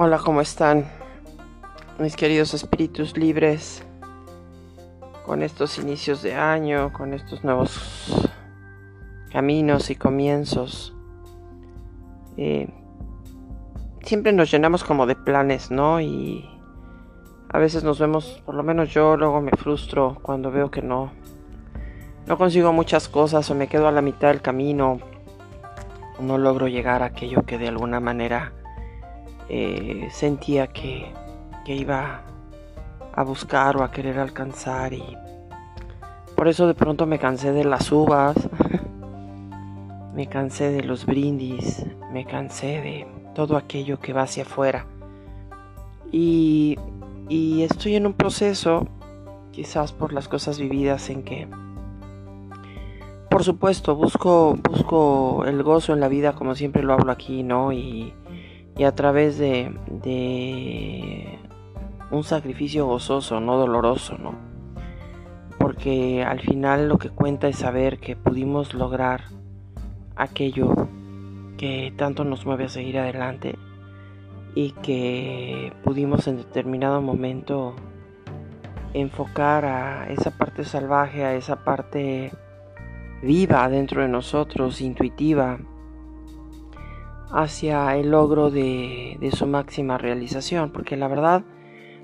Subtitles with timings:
[0.00, 0.84] Hola, ¿cómo están?
[1.98, 3.84] Mis queridos espíritus libres,
[5.26, 8.30] con estos inicios de año, con estos nuevos
[9.32, 10.94] caminos y comienzos.
[12.36, 12.68] Eh,
[14.04, 16.00] siempre nos llenamos como de planes, ¿no?
[16.00, 16.48] Y
[17.48, 21.10] a veces nos vemos, por lo menos yo luego me frustro cuando veo que no,
[22.28, 25.00] no consigo muchas cosas o me quedo a la mitad del camino,
[26.20, 28.52] no logro llegar a aquello que de alguna manera
[29.48, 31.12] eh, sentía que,
[31.64, 32.22] que iba
[33.12, 35.02] a buscar o a querer alcanzar y
[36.38, 38.36] por eso de pronto me cansé de las uvas,
[40.14, 44.86] me cansé de los brindis, me cansé de todo aquello que va hacia afuera.
[46.12, 46.78] Y,
[47.28, 48.86] y estoy en un proceso,
[49.50, 51.48] quizás por las cosas vividas, en que,
[53.28, 57.72] por supuesto, busco, busco el gozo en la vida, como siempre lo hablo aquí, ¿no?
[57.72, 58.14] Y,
[58.78, 59.76] y a través de,
[62.10, 64.36] un sacrificio gozoso, no doloroso, ¿no?
[65.58, 69.24] Porque al final lo que cuenta es saber que pudimos lograr
[70.14, 70.88] aquello
[71.58, 73.56] que tanto nos mueve a seguir adelante
[74.54, 77.74] y que pudimos en determinado momento
[78.94, 82.30] enfocar a esa parte salvaje, a esa parte
[83.22, 85.58] viva dentro de nosotros, intuitiva,
[87.32, 91.42] hacia el logro de, su máxima realización, porque la verdad,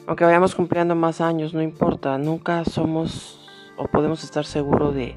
[0.07, 3.41] aunque vayamos cumpliendo más años, no importa, nunca somos
[3.77, 5.17] o podemos estar seguros de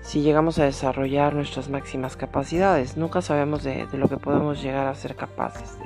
[0.00, 4.94] si llegamos a desarrollar nuestras máximas capacidades, nunca sabemos de, lo que podemos llegar a
[4.94, 5.76] ser capaces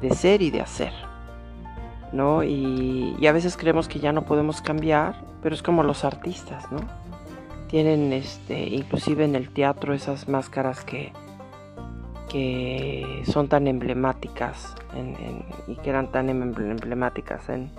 [0.00, 0.92] de, ser y de hacer.
[2.12, 2.42] ¿no?
[2.42, 6.72] Y, y, a veces creemos que ya no podemos cambiar, pero es como los artistas,
[6.72, 6.78] ¿no?
[7.68, 11.12] Tienen este, inclusive en el teatro esas máscaras que,
[12.28, 14.74] que son tan emblemáticas
[15.66, 17.70] y que eran tan em, emblemáticas en,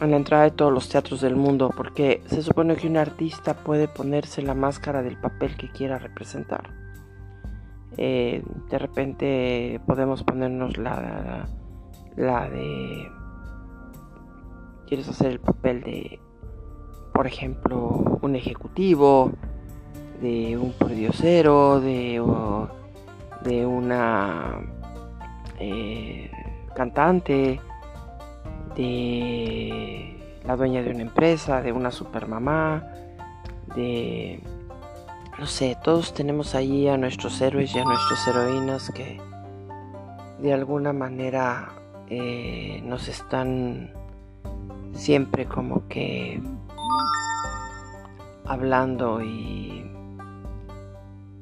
[0.00, 3.88] la entrada de todos los teatros del mundo, porque se supone que un artista puede
[3.88, 6.70] ponerse la máscara del papel que quiera representar.
[7.96, 11.48] Eh, de repente podemos ponernos la,
[12.16, 13.10] la de...
[14.86, 16.20] Quieres hacer el papel de,
[17.14, 19.32] por ejemplo, un ejecutivo,
[20.20, 22.20] de un pordiosero, de
[23.46, 24.60] de una
[25.60, 26.30] eh,
[26.74, 27.60] cantante,
[28.74, 32.84] de la dueña de una empresa, de una supermamá,
[33.74, 34.40] de...
[35.38, 39.20] No sé, todos tenemos ahí a nuestros héroes y a nuestras heroínas que
[40.40, 41.72] de alguna manera
[42.08, 43.92] eh, nos están
[44.94, 46.40] siempre como que
[48.46, 49.86] hablando y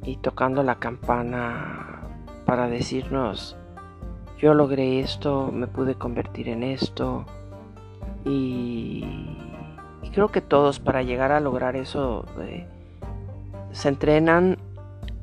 [0.05, 1.84] y tocando la campana
[2.45, 3.57] para decirnos,
[4.39, 7.25] yo logré esto, me pude convertir en esto.
[8.25, 9.05] Y,
[10.13, 12.69] creo que todos para llegar a lograr eso eh,
[13.73, 14.59] se entrenan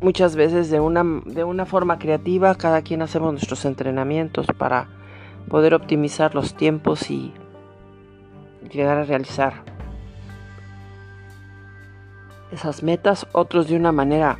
[0.02, 2.56] muchas veces de una, de una forma creativa.
[2.56, 4.90] Cada quien hacemos nuestros entrenamientos para
[5.50, 7.34] poder optimizar los tiempos y
[8.72, 9.64] llegar a realizar
[12.52, 13.28] esas metas.
[13.34, 14.40] Otros de una manera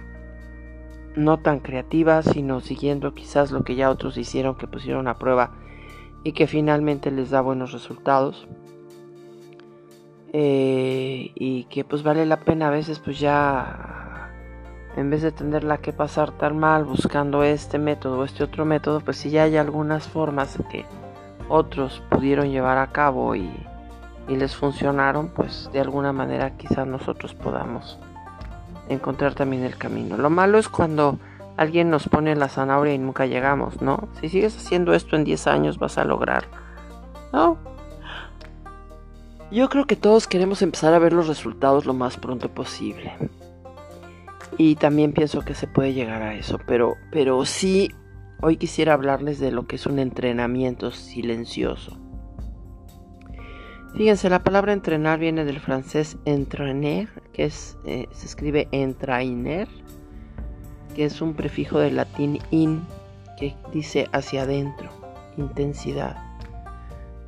[1.16, 5.51] no tan creativas, sino siguiendo quizás lo que ya otros hicieron, que pusieron a prueba
[6.23, 8.47] y que finalmente les da buenos resultados.
[10.33, 14.31] Eh, y que pues vale la pena a veces pues ya
[14.95, 19.01] en vez de tenerla que pasar tan mal buscando este método o este otro método,
[19.01, 20.85] pues si ya hay algunas formas que
[21.49, 23.51] otros pudieron llevar a cabo y,
[24.29, 27.99] y les funcionaron, pues de alguna manera quizás nosotros podamos
[28.91, 30.18] encontrar también el camino.
[30.18, 31.18] Lo malo es cuando
[31.57, 34.09] alguien nos pone la zanahoria y nunca llegamos, ¿no?
[34.19, 36.46] Si sigues haciendo esto en 10 años vas a lograr.
[37.34, 37.57] No.
[39.52, 43.14] Yo creo que todos queremos empezar a ver los resultados lo más pronto posible.
[44.58, 47.90] Y también pienso que se puede llegar a eso, pero pero sí
[48.41, 51.97] hoy quisiera hablarles de lo que es un entrenamiento silencioso.
[53.96, 59.67] Fíjense, la palabra entrenar viene del francés entraîner, que es, eh, se escribe entrainer,
[60.95, 62.85] que es un prefijo del latín in,
[63.37, 64.89] que dice hacia adentro,
[65.37, 66.17] intensidad.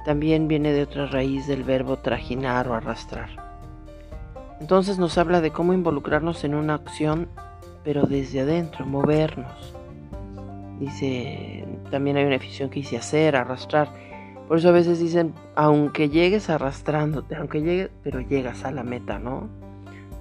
[0.06, 3.30] También viene de otra raíz del verbo trajinar o arrastrar.
[4.60, 7.30] Entonces nos habla de cómo involucrarnos en una acción,
[7.84, 9.74] pero desde adentro, movernos.
[10.80, 13.90] Dice, también hay una afición que dice hacer, arrastrar
[14.48, 19.18] por eso a veces dicen, aunque llegues arrastrándote, aunque llegues, pero llegas a la meta,
[19.18, 19.50] ¿no?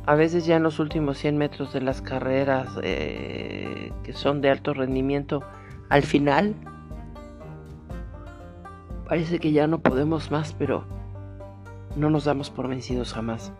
[0.05, 4.51] A veces ya en los últimos 100 metros de las carreras eh, que son de
[4.51, 5.43] alto rendimiento,
[5.89, 6.55] al final
[9.13, 10.85] Parece que ya no podemos más, pero
[11.97, 13.53] no nos damos por vencidos jamás.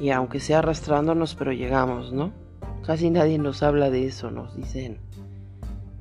[0.00, 2.32] Y aunque sea arrastrándonos, pero llegamos, ¿no?
[2.86, 5.00] Casi nadie nos habla de eso, nos dicen,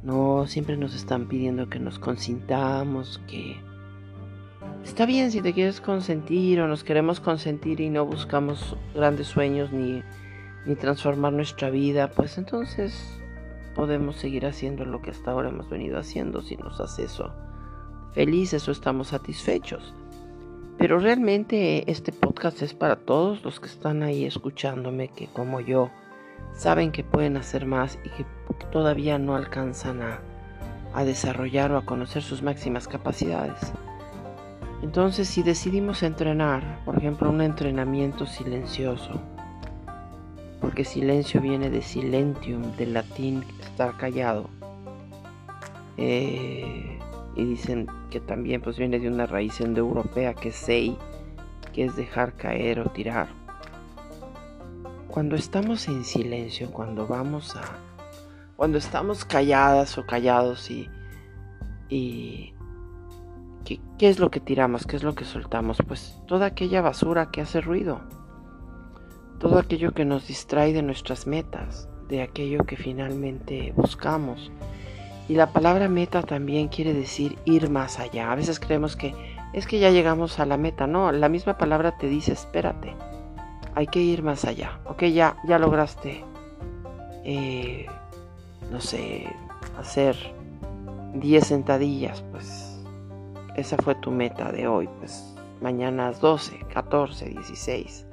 [0.01, 3.57] no, siempre nos están pidiendo que nos consintamos, que
[4.83, 9.71] está bien si te quieres consentir o nos queremos consentir y no buscamos grandes sueños
[9.71, 10.03] ni,
[10.65, 13.19] ni transformar nuestra vida, pues entonces
[13.75, 17.33] podemos seguir haciendo lo que hasta ahora hemos venido haciendo si nos hace eso
[18.13, 19.93] felices o estamos satisfechos.
[20.77, 25.89] Pero realmente este podcast es para todos los que están ahí escuchándome, que como yo
[26.53, 28.25] saben que pueden hacer más y que
[28.71, 30.21] todavía no alcanzan a,
[30.93, 33.73] a desarrollar o a conocer sus máximas capacidades.
[34.83, 39.13] Entonces si decidimos entrenar, por ejemplo un entrenamiento silencioso,
[40.59, 44.49] porque silencio viene de silentium, del latín estar callado,
[45.95, 46.99] eh,
[47.33, 50.97] y dicen que también pues viene de una raíz indoeuropea que es sei,
[51.71, 53.29] que es dejar caer o tirar.
[55.07, 57.61] Cuando estamos en silencio, cuando vamos a
[58.57, 60.89] cuando estamos calladas o callados y
[61.87, 62.52] y
[63.65, 64.85] ¿qué, ¿qué, es lo que tiramos?
[64.85, 65.77] ¿Qué es lo que soltamos?
[65.87, 68.01] Pues toda aquella basura que hace ruido.
[69.39, 74.51] Todo aquello que nos distrae de nuestras metas, de aquello que finalmente buscamos
[75.27, 78.31] y la palabra meta también quiere decir ir más allá.
[78.31, 79.13] A veces creemos que
[79.53, 80.85] es que ya llegamos a la meta.
[80.85, 82.93] No, la misma palabra te dice espérate.
[83.75, 84.79] Hay que ir más allá.
[84.85, 86.23] Ok, ya, ya lograste,
[87.23, 87.87] eh,
[88.69, 89.25] no sé,
[89.79, 90.15] hacer
[91.15, 92.23] 10 sentadillas.
[92.31, 92.72] Pues
[93.55, 94.89] esa fue tu meta de hoy.
[94.99, 98.07] Pues mañana 12, 14, 16.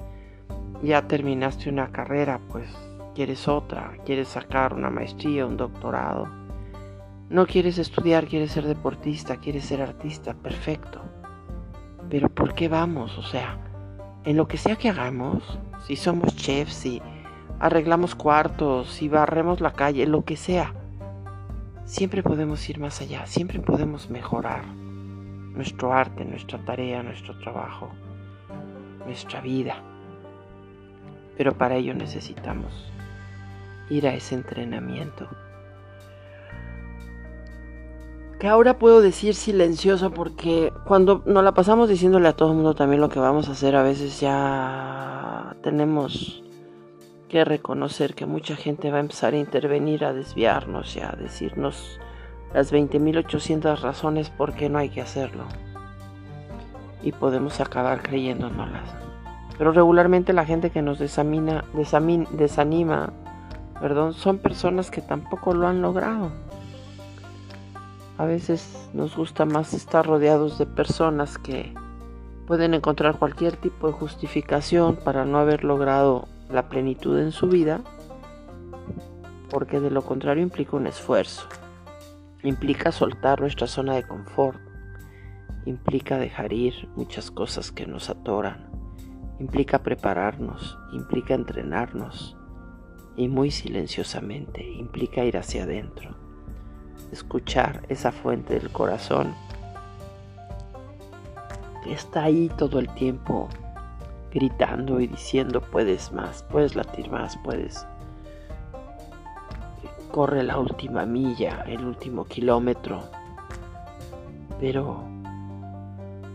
[0.83, 2.69] Ya terminaste una carrera, pues
[3.15, 3.93] quieres otra.
[4.05, 6.41] Quieres sacar una maestría, un doctorado
[7.31, 10.99] no quieres estudiar, quieres ser deportista, quieres ser artista, perfecto.
[12.09, 13.17] Pero ¿por qué vamos?
[13.17, 13.57] O sea,
[14.25, 15.41] en lo que sea que hagamos,
[15.87, 17.01] si somos chefs, si
[17.57, 20.73] arreglamos cuartos, si barremos la calle, lo que sea,
[21.85, 24.65] siempre podemos ir más allá, siempre podemos mejorar
[25.53, 27.89] nuestro arte, nuestra tarea, nuestro trabajo,
[29.05, 29.75] nuestra vida.
[31.37, 32.91] Pero para ello necesitamos
[33.89, 35.27] ir a ese entrenamiento
[38.41, 42.73] que ahora puedo decir silencioso porque cuando nos la pasamos diciéndole a todo el mundo
[42.73, 46.41] también lo que vamos a hacer, a veces ya tenemos
[47.29, 51.99] que reconocer que mucha gente va a empezar a intervenir, a desviarnos y a decirnos
[52.53, 55.45] las 20.800 razones por qué no hay que hacerlo.
[57.03, 58.89] Y podemos acabar creyéndonoslas.
[59.57, 63.13] Pero regularmente la gente que nos desamina, desanima,
[63.79, 66.31] perdón, son personas que tampoco lo han logrado.
[68.17, 71.73] A veces nos gusta más estar rodeados de personas que
[72.45, 77.81] pueden encontrar cualquier tipo de justificación para no haber logrado la plenitud en su vida,
[79.49, 81.47] porque de lo contrario implica un esfuerzo,
[82.43, 84.59] implica soltar nuestra zona de confort,
[85.65, 88.71] implica dejar ir muchas cosas que nos atoran,
[89.39, 92.37] implica prepararnos, implica entrenarnos
[93.15, 96.15] y muy silenciosamente implica ir hacia adentro
[97.11, 99.33] escuchar esa fuente del corazón
[101.83, 103.49] que está ahí todo el tiempo
[104.31, 107.85] gritando y diciendo puedes más, puedes latir más, puedes
[110.11, 113.03] corre la última milla, el último kilómetro,
[114.59, 115.03] pero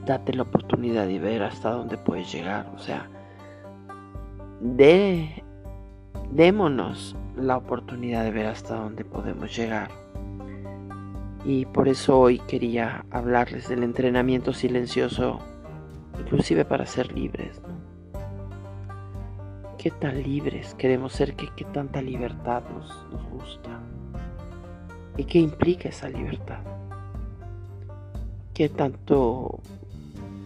[0.06, 3.08] date la oportunidad de ver hasta dónde puedes llegar, o sea,
[6.30, 9.90] démonos la oportunidad de ver hasta dónde podemos llegar.
[11.44, 15.38] Y por eso hoy quería hablarles del entrenamiento silencioso,
[16.18, 17.60] inclusive para ser libres.
[19.86, 21.36] ¿Qué tan libres queremos ser?
[21.36, 23.80] ¿Qué, qué tanta libertad nos, nos gusta?
[25.16, 26.58] ¿Y qué implica esa libertad?
[28.52, 29.60] ¿Qué tanto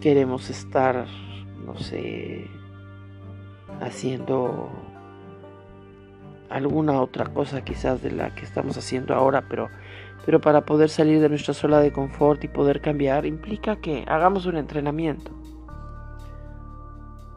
[0.03, 1.07] queremos estar,
[1.65, 2.49] no sé,
[3.81, 4.69] haciendo
[6.51, 9.71] alguna otra cosa quizás de la que estamos haciendo ahora, pero
[10.27, 14.45] pero para poder salir de nuestra zona de confort y poder cambiar implica que hagamos
[14.45, 15.40] un entrenamiento.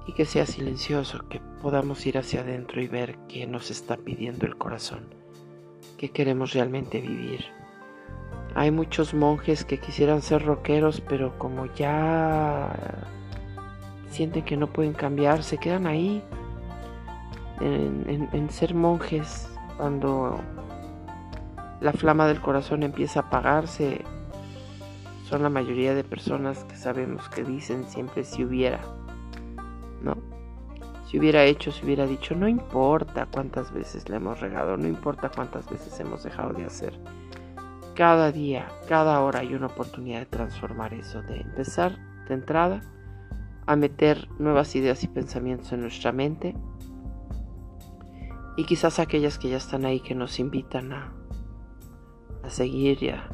[0.06, 4.46] Y que sea silencioso, que podamos ir hacia adentro y ver qué nos está pidiendo
[4.46, 5.06] el corazón,
[5.98, 7.46] qué queremos realmente vivir.
[8.56, 12.72] Hay muchos monjes que quisieran ser rockeros, pero como ya
[14.10, 16.22] sienten que no pueden cambiar, se quedan ahí
[17.62, 20.40] en, en ser monjes cuando
[21.82, 24.02] la flama del corazón empieza a apagarse,
[25.28, 28.80] son la mayoría de personas que sabemos que dicen siempre si hubiera,
[30.04, 30.18] ¿no?
[31.08, 35.30] Si hubiera hecho, si hubiera dicho, no importa cuántas veces le hemos regado, no importa
[35.30, 37.00] cuántas veces hemos dejado de hacer.
[37.96, 42.82] Cada día, cada hora hay una oportunidad de transformar eso, de empezar de entrada
[43.66, 46.56] a meter nuevas ideas y pensamientos en nuestra mente
[48.58, 51.14] y quizás aquellas que ya están ahí que nos invitan a,
[52.44, 53.30] a seguir y a,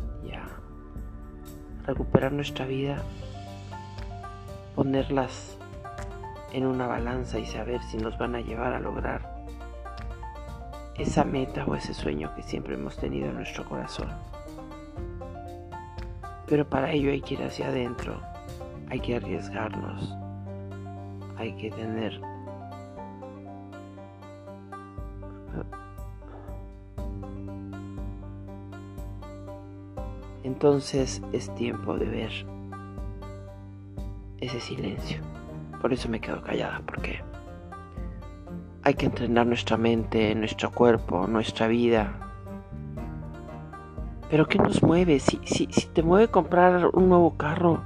[1.85, 3.01] recuperar nuestra vida,
[4.75, 5.57] ponerlas
[6.53, 9.43] en una balanza y saber si nos van a llevar a lograr
[10.97, 14.09] esa meta o ese sueño que siempre hemos tenido en nuestro corazón.
[16.47, 18.19] Pero para ello hay que ir hacia adentro,
[18.89, 20.15] hay que arriesgarnos,
[21.37, 22.19] hay que tener
[30.59, 32.31] entonces es tiempo de ver
[34.41, 35.38] ese silencio.
[35.81, 37.21] Por eso me quedo callada, porque
[38.83, 42.15] hay que entrenar nuestra mente, nuestro cuerpo, nuestra vida.
[44.29, 45.19] Pero ¿qué nos mueve?
[45.19, 47.81] Si, si, si te mueve comprar un nuevo carro,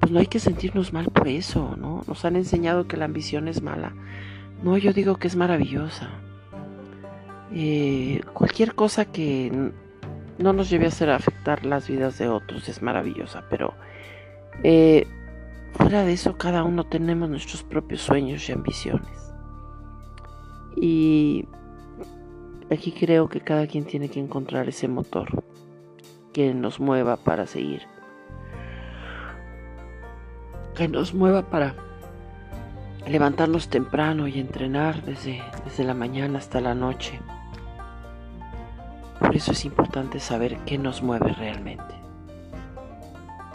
[0.00, 2.02] pues no hay que sentirnos mal por eso, ¿no?
[2.06, 3.92] Nos han enseñado que la ambición es mala.
[4.62, 6.10] No, yo digo que es maravillosa.
[7.52, 9.72] Eh, cualquier cosa que
[10.38, 13.74] no nos lleve a hacer afectar las vidas de otros es maravillosa, pero
[14.62, 15.06] eh,
[15.74, 19.32] fuera de eso cada uno tenemos nuestros propios sueños y ambiciones.
[20.76, 21.46] Y
[22.70, 25.44] aquí creo que cada quien tiene que encontrar ese motor
[26.32, 27.82] que nos mueva para seguir.
[30.74, 31.74] Que nos mueva para
[33.06, 37.20] levantarnos temprano y entrenar desde, desde la mañana hasta la noche
[39.24, 42.03] por eso es importante saber qué nos mueve realmente.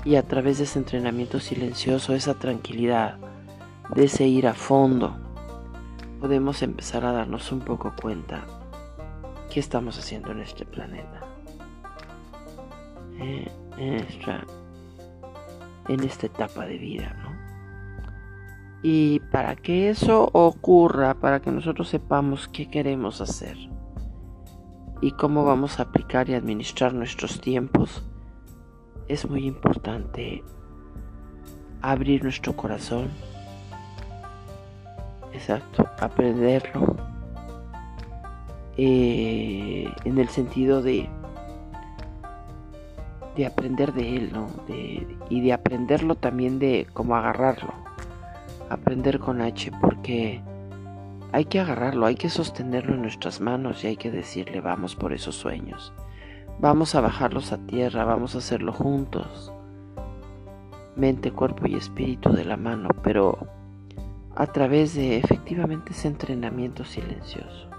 [0.05, 3.17] Y a través de ese entrenamiento silencioso, esa tranquilidad,
[3.93, 5.17] de ese ir a fondo,
[6.19, 8.45] podemos empezar a darnos un poco cuenta
[9.49, 11.21] qué estamos haciendo en este planeta.
[13.19, 14.45] Eh, en, esta,
[15.87, 17.29] en esta etapa de vida, ¿no?
[18.81, 23.57] Y para que eso ocurra, para que nosotros sepamos qué queremos hacer,
[25.01, 28.03] y cómo vamos a aplicar y administrar nuestros tiempos,
[29.09, 30.43] es muy importante
[31.81, 33.09] abrir nuestro corazón.
[35.33, 36.95] Exacto, aprenderlo.
[38.77, 41.09] Eh, en el sentido de
[43.35, 44.47] de aprender de él, ¿no?
[45.29, 47.73] y de aprenderlo también de cómo agarrarlo.
[48.69, 50.41] Aprender con H, porque
[51.31, 55.13] hay que agarrarlo, hay que sostenerlo en nuestras manos y hay que decirle vamos por
[55.13, 55.93] esos sueños.
[56.61, 59.53] Vamos a bajarlos a tierra, vamos a hacerlo juntos.
[60.97, 63.47] Mente, cuerpo y espíritu de la mano, pero
[64.35, 67.69] a través de efectivamente ese entrenamiento silencioso.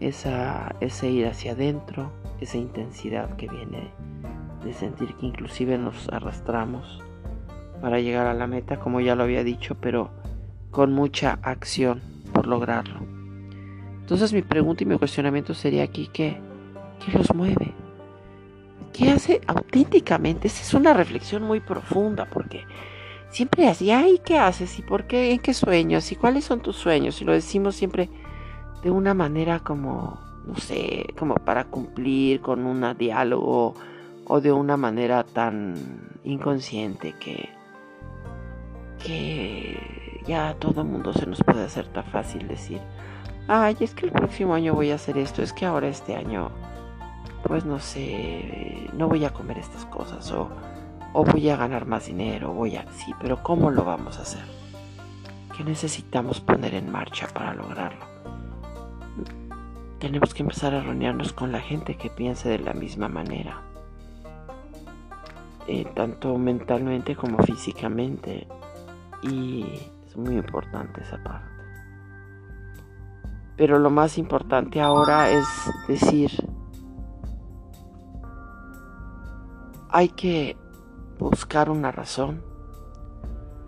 [0.00, 3.92] Esa, ese ir hacia adentro, esa intensidad que viene
[4.64, 7.04] de sentir que inclusive nos arrastramos
[7.80, 10.10] para llegar a la meta, como ya lo había dicho, pero
[10.72, 12.02] con mucha acción
[12.32, 12.98] por lograrlo.
[14.00, 16.40] Entonces mi pregunta y mi cuestionamiento sería aquí ¿qué,
[16.98, 17.75] qué los mueve?
[18.96, 20.48] ¿Qué hace auténticamente?
[20.48, 22.64] Esa es una reflexión muy profunda porque
[23.28, 24.78] siempre así, ay, ¿qué haces?
[24.78, 25.32] ¿Y por qué?
[25.32, 26.10] ¿En qué sueños?
[26.12, 27.20] ¿Y cuáles son tus sueños?
[27.20, 28.08] Y lo decimos siempre
[28.82, 33.74] de una manera como, no sé, como para cumplir con un diálogo
[34.24, 35.74] o de una manera tan
[36.24, 37.50] inconsciente que,
[39.04, 42.80] que ya a todo mundo se nos puede hacer tan fácil decir,
[43.46, 46.50] ay, es que el próximo año voy a hacer esto, es que ahora este año,
[47.46, 50.48] pues no sé, no voy a comer estas cosas o,
[51.12, 54.44] o voy a ganar más dinero, voy a, sí, pero ¿cómo lo vamos a hacer?
[55.56, 58.04] ¿Qué necesitamos poner en marcha para lograrlo?
[59.98, 63.62] Tenemos que empezar a reunirnos con la gente que piense de la misma manera.
[65.66, 68.46] Eh, tanto mentalmente como físicamente.
[69.22, 69.64] Y
[70.16, 71.46] muy importante esa parte.
[73.56, 75.46] Pero lo más importante ahora es
[75.88, 76.30] decir,
[79.90, 80.56] hay que
[81.18, 82.42] buscar una razón,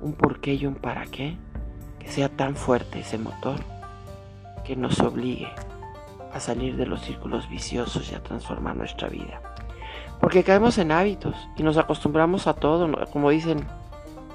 [0.01, 1.39] un porqué y un para qué,
[1.99, 3.61] que sea tan fuerte ese motor
[4.65, 5.49] que nos obligue
[6.33, 9.41] a salir de los círculos viciosos y a transformar nuestra vida.
[10.21, 13.65] Porque caemos en hábitos y nos acostumbramos a todo, como dicen,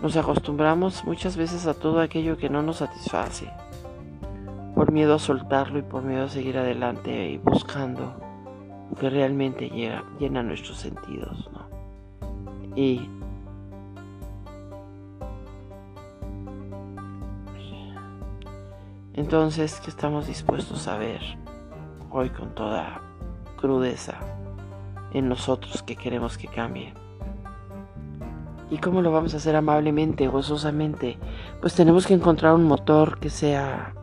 [0.02, 3.50] nos acostumbramos muchas veces a todo aquello que no nos satisface,
[4.76, 8.16] por miedo a soltarlo y por miedo a seguir adelante y buscando
[8.90, 9.70] lo que realmente
[10.20, 11.50] llena nuestros sentidos.
[12.76, 13.08] Y
[19.14, 21.22] entonces, ¿qué estamos dispuestos a ver
[22.12, 23.02] hoy con toda
[23.58, 24.20] crudeza
[25.14, 26.94] en nosotros que queremos que cambie?
[28.72, 31.20] ¿Y cómo lo vamos a hacer amablemente, gozosamente?
[31.62, 33.94] Pues tenemos que encontrar un motor que sea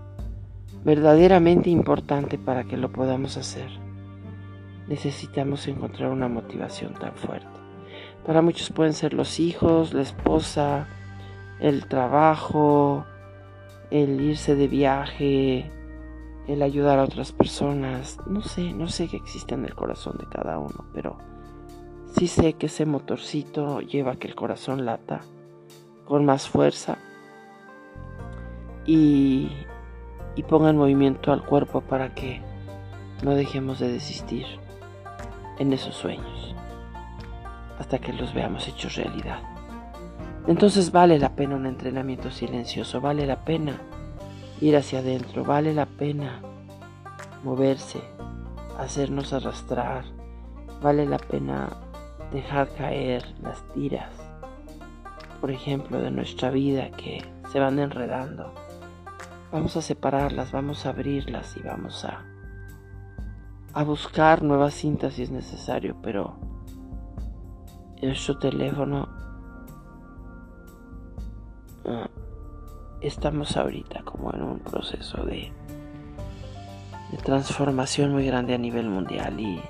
[0.84, 3.68] verdaderamente importante para que lo podamos hacer.
[4.86, 7.59] Necesitamos encontrar una motivación tan fuerte.
[8.26, 10.86] Para muchos pueden ser los hijos, la esposa,
[11.58, 13.04] el trabajo,
[13.90, 15.70] el irse de viaje,
[16.46, 18.18] el ayudar a otras personas.
[18.26, 21.16] No sé, no sé qué existe en el corazón de cada uno, pero
[22.16, 25.22] sí sé que ese motorcito lleva a que el corazón lata
[26.04, 26.98] con más fuerza
[28.84, 29.50] y,
[30.36, 32.42] y ponga en movimiento al cuerpo para que
[33.22, 34.46] no dejemos de desistir
[35.58, 36.54] en esos sueños
[37.80, 39.40] hasta que los veamos hechos realidad.
[40.46, 43.80] Entonces vale la pena un entrenamiento silencioso, vale la pena
[44.60, 46.40] ir hacia adentro, vale la pena
[47.42, 48.00] moverse,
[48.78, 50.04] hacernos arrastrar,
[50.82, 51.70] vale la pena
[52.32, 54.10] dejar caer las tiras,
[55.40, 58.52] por ejemplo, de nuestra vida que se van enredando.
[59.52, 62.24] Vamos a separarlas, vamos a abrirlas y vamos a,
[63.72, 66.36] a buscar nuevas cintas si es necesario, pero
[68.00, 69.08] en nuestro teléfono
[71.86, 72.08] ah,
[73.00, 75.52] estamos ahorita como en un proceso de,
[77.12, 79.60] de transformación muy grande a nivel mundial y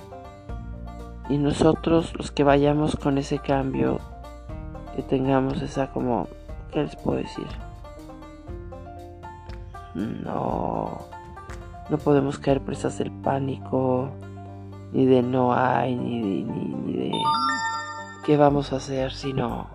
[1.30, 4.00] y nosotros los que vayamos con ese cambio,
[4.96, 6.26] que tengamos esa como,
[6.72, 7.46] ¿qué les puedo decir?
[9.94, 10.98] No,
[11.88, 14.10] no podemos caer presas del pánico,
[14.92, 17.12] ni de no hay, ni de, ni de
[18.30, 19.66] qué vamos a hacer, sino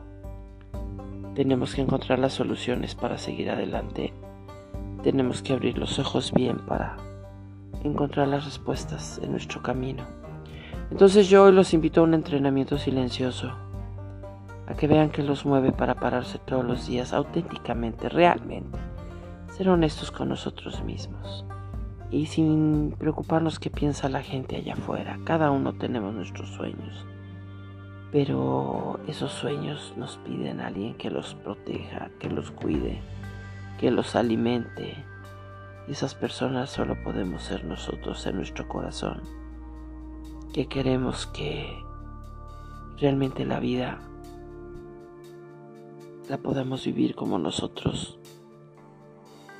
[1.34, 4.14] tenemos que encontrar las soluciones para seguir adelante.
[5.04, 6.96] Tenemos que abrir los ojos bien para
[7.84, 10.06] encontrar las respuestas en nuestro camino.
[10.90, 13.52] Entonces yo hoy los invito a un entrenamiento silencioso,
[14.68, 18.80] a que vean que los mueve para pararse todos los días auténticamente, realmente,
[19.52, 21.44] ser honestos con nosotros mismos
[22.10, 25.20] y sin preocuparnos qué piensa la gente allá afuera.
[25.26, 27.06] Cada uno tenemos nuestros sueños,
[28.16, 33.02] pero esos sueños nos piden a alguien que los proteja, que los cuide,
[33.78, 35.04] que los alimente.
[35.90, 39.22] Esas personas solo podemos ser nosotros en nuestro corazón
[40.54, 41.70] que queremos que
[43.02, 44.00] realmente la vida
[46.30, 48.18] la podamos vivir como nosotros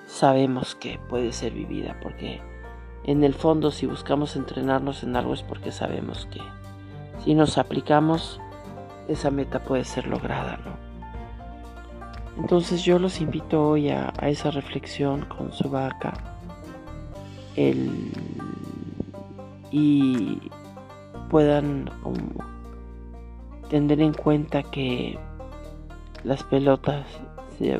[0.08, 2.40] sabemos que puede ser vivida, porque
[3.04, 6.40] en el fondo si buscamos entrenarnos en algo es porque sabemos que
[7.26, 8.40] si nos aplicamos,
[9.08, 10.86] esa meta puede ser lograda, ¿no?
[12.42, 16.14] Entonces yo los invito hoy a, a esa reflexión con su vaca.
[17.56, 18.12] El,
[19.72, 20.40] y
[21.30, 21.90] puedan
[23.70, 25.18] tener en cuenta que
[26.24, 27.06] las pelotas
[27.60, 27.80] de,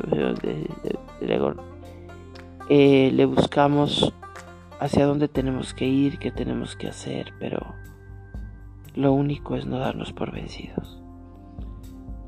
[2.68, 4.12] eh, le buscamos
[4.80, 7.74] hacia dónde tenemos que ir, qué tenemos que hacer, pero
[8.94, 11.00] lo único es no darnos por vencidos.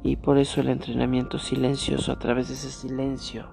[0.03, 3.47] Y por eso el entrenamiento silencioso, a través de ese silencio,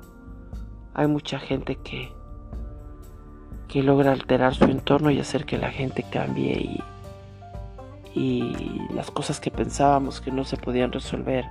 [0.93, 2.11] hay mucha gente que,
[3.67, 6.83] que logra alterar su entorno y hacer que la gente cambie y
[8.15, 11.45] y las cosas que pensábamos que no se podían resolver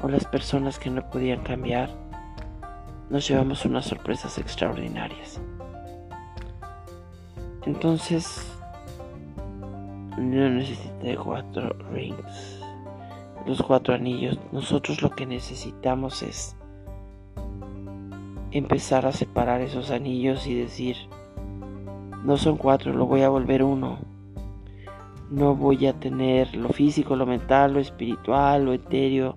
[0.00, 1.90] o las personas que no podían cambiar,
[3.10, 5.40] nos llevamos unas sorpresas extraordinarias.
[7.66, 8.46] Entonces,
[10.16, 12.57] no necesité cuatro rings,
[13.46, 14.38] los cuatro anillos.
[14.52, 16.56] Nosotros lo que necesitamos es
[18.50, 20.96] empezar a separar esos anillos y decir,
[22.24, 23.98] no son cuatro, lo voy a volver uno
[25.30, 29.34] no voy a tener lo físico, lo mental, lo espiritual, lo etéreo,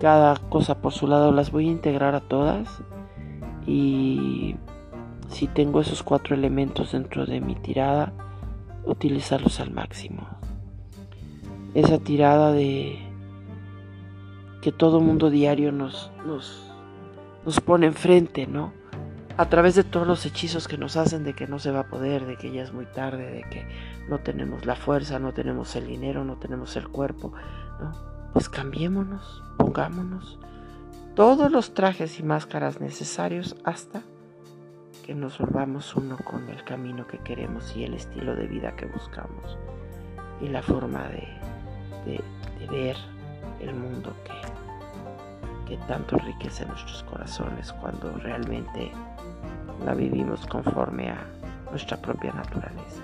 [0.00, 2.82] cada cosa por su lado, las voy a integrar a todas
[3.66, 4.56] y
[5.28, 8.12] si tengo esos cuatro elementos dentro de mi tirada,
[8.84, 10.26] utilizarlos al máximo.
[11.74, 12.98] Esa tirada de
[14.64, 16.72] que todo mundo diario nos, nos,
[17.44, 18.72] nos pone enfrente, ¿no?
[19.36, 21.88] a través de todos los hechizos que nos hacen de que no se va a
[21.88, 23.66] poder, de que ya es muy tarde, de que
[24.08, 27.34] no tenemos la fuerza, no tenemos el dinero, no tenemos el cuerpo,
[27.78, 27.92] ¿no?
[28.32, 30.38] Pues cambiémonos, pongámonos
[31.14, 34.00] todos los trajes y máscaras necesarios hasta
[35.04, 38.86] que nos volvamos uno con el camino que queremos y el estilo de vida que
[38.86, 39.58] buscamos
[40.40, 41.28] y la forma de,
[42.06, 42.96] de ver
[43.60, 48.92] el mundo que, que tanto enriquece nuestros corazones cuando realmente
[49.84, 51.26] la vivimos conforme a
[51.70, 53.02] nuestra propia naturaleza.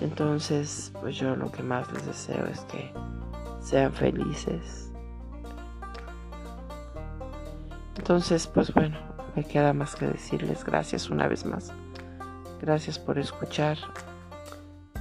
[0.00, 2.92] Entonces, pues yo lo que más les deseo es que
[3.60, 4.92] sean felices.
[7.96, 8.96] Entonces, pues bueno,
[9.34, 11.72] me queda más que decirles gracias una vez más.
[12.60, 13.78] Gracias por escuchar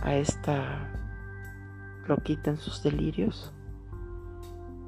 [0.02, 0.90] a esta
[2.08, 3.54] loquita en sus delirios.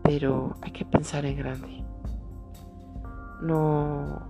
[0.07, 1.83] Pero hay que pensar en grande.
[3.41, 4.21] No,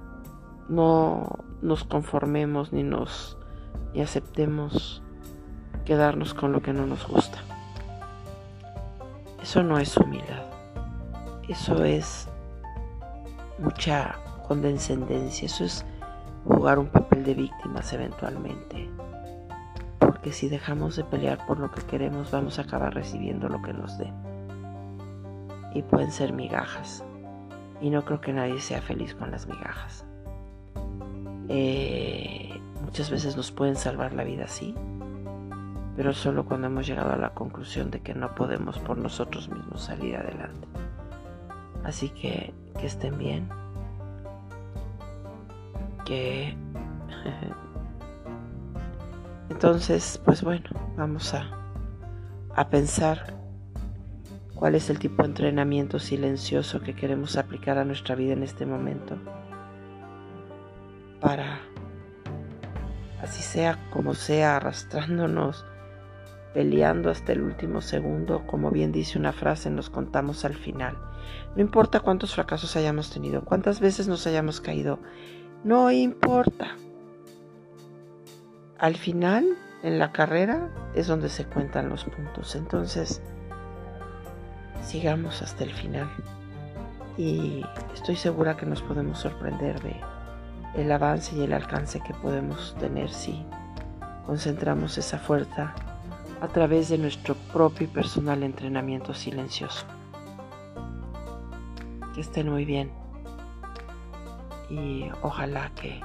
[0.70, 3.38] no nos conformemos ni nos
[3.94, 5.04] ni aceptemos
[5.86, 7.38] quedarnos con lo que no nos gusta.
[9.40, 10.46] Eso no es humildad.
[11.48, 12.28] Eso es
[13.60, 14.16] mucha
[14.48, 15.46] condescendencia.
[15.46, 15.86] Eso es
[16.44, 18.90] jugar un papel de víctimas eventualmente.
[20.00, 23.74] Porque si dejamos de pelear por lo que queremos, vamos a acabar recibiendo lo que
[23.74, 24.27] nos den.
[25.74, 27.04] Y pueden ser migajas.
[27.82, 30.06] Y no creo que nadie sea feliz con las migajas.
[31.50, 34.76] Eh, muchas veces nos pueden salvar la vida así,
[35.96, 39.82] pero solo cuando hemos llegado a la conclusión de que no podemos por nosotros mismos
[39.82, 40.68] salir adelante.
[41.84, 43.50] Así que que estén bien.
[46.06, 46.56] Que...
[49.50, 51.50] Entonces, pues bueno, vamos a,
[52.56, 53.36] a pensar
[54.58, 58.65] cuál es el tipo de entrenamiento silencioso que queremos aplicar a nuestra vida en este
[58.65, 59.17] momento.
[61.22, 61.60] Para,
[63.22, 65.65] así sea como sea, arrastrándonos
[66.54, 70.98] peleando hasta el último segundo, como bien dice una frase, nos contamos al final.
[71.56, 75.00] No importa cuántos fracasos hayamos tenido, cuántas veces nos hayamos caído,
[75.63, 76.76] no importa.
[78.80, 79.46] Al final,
[79.84, 82.56] en la carrera, es donde se cuentan los puntos.
[82.56, 83.22] Entonces,
[84.84, 86.10] sigamos hasta el final.
[87.18, 87.63] Y
[87.94, 89.96] estoy segura que nos podemos sorprender de
[90.76, 93.44] el avance y el alcance que podemos tener si
[94.26, 95.74] concentramos esa fuerza
[96.42, 99.86] a través de nuestro propio y personal entrenamiento silencioso.
[102.13, 102.92] Que estén muy bien
[104.70, 106.02] y ojalá que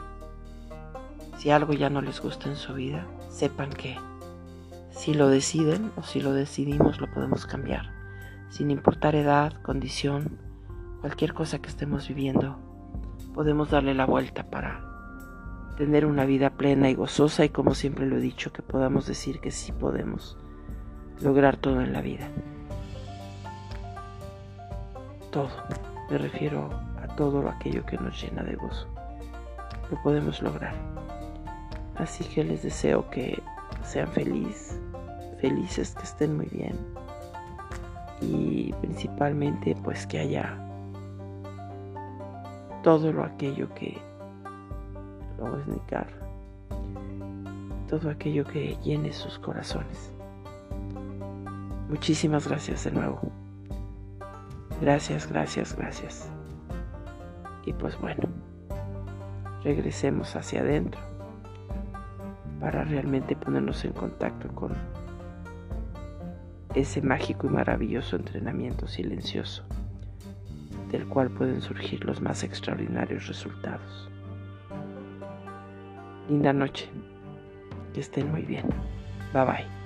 [1.39, 3.99] si algo ya no les gusta en su vida, sepan que
[4.91, 7.91] si lo deciden o si lo decidimos lo podemos cambiar,
[8.53, 10.39] sin importar edad, condición,
[11.01, 12.59] cualquier cosa que estemos viviendo,
[13.33, 14.85] podemos darle la vuelta para
[15.79, 19.41] tener una vida plena y gozosa y como siempre lo he dicho, que podamos decir
[19.41, 20.37] que sí podemos
[21.23, 22.29] lograr todo en la vida.
[25.31, 25.49] Todo,
[26.11, 26.69] me refiero
[27.03, 28.87] a todo aquello que nos llena de gozo.
[29.91, 30.75] Lo podemos lograr.
[31.97, 33.43] Así que les deseo que
[33.83, 34.79] sean felices,
[35.41, 36.77] felices, que estén muy bien
[38.23, 40.59] y principalmente pues que haya
[42.83, 44.01] todo lo aquello que
[47.89, 50.15] todo aquello que llene sus corazones.
[51.89, 53.21] Muchísimas gracias de nuevo.
[54.81, 56.31] Gracias, gracias, gracias.
[57.67, 58.23] Y pues bueno,
[59.63, 61.01] regresemos hacia adentro
[62.61, 64.73] para realmente ponernos en contacto con
[66.75, 69.65] ese mágico y maravilloso entrenamiento silencioso
[70.91, 74.11] del cual pueden surgir los más extraordinarios resultados.
[76.29, 76.89] Linda noche.
[77.95, 78.67] Que estén muy bien.
[79.33, 79.82] Bye bye.